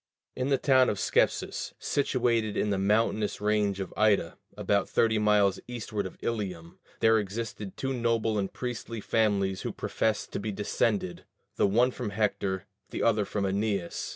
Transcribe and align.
In 0.35 0.49
the 0.49 0.57
town 0.57 0.89
of 0.89 0.97
Scepsis, 0.99 1.75
situated 1.77 2.57
in 2.57 2.71
the 2.71 2.79
mountainous 2.79 3.39
range 3.39 3.79
of 3.79 3.93
Ida, 3.95 4.35
about 4.57 4.89
thirty 4.89 5.19
miles 5.19 5.59
eastward 5.67 6.07
of 6.07 6.17
Ilium, 6.23 6.79
there 7.01 7.19
existed 7.19 7.77
two 7.77 7.93
noble 7.93 8.39
and 8.39 8.51
priestly 8.51 8.99
families 8.99 9.61
who 9.61 9.71
professed 9.71 10.31
to 10.31 10.39
be 10.39 10.51
descended, 10.51 11.25
the 11.55 11.67
one 11.67 11.91
from 11.91 12.09
Hector, 12.09 12.65
the 12.89 13.03
other 13.03 13.25
from 13.25 13.43
Æneas. 13.45 14.09